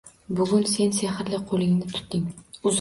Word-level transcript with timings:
Bugun 0.39 0.63
sen 0.69 0.95
sehrli 1.01 1.43
qo’lingni 1.53 1.95
tutding 1.95 2.29